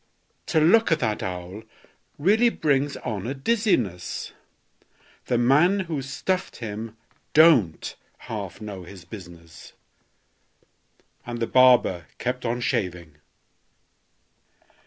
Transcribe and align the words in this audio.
To 0.47 0.59
look 0.59 0.91
at 0.91 0.97
that 1.01 1.21
owl 1.21 1.61
really 2.17 2.49
brings 2.49 2.97
on 2.97 3.27
a 3.27 3.35
dizziness; 3.35 4.31
The 5.27 5.37
man 5.37 5.81
who 5.81 6.01
stuffed 6.01 6.55
him 6.55 6.97
don't 7.35 7.95
half 8.25 8.59
know 8.59 8.81
his 8.81 9.05
business!" 9.05 9.73
And 11.23 11.39
the 11.39 11.45
barber 11.45 12.07
kept 12.17 12.45
on 12.47 12.61
shaving. 12.61 13.17